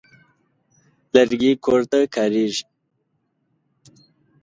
[1.13, 2.63] لرګي کور ته کارېږي.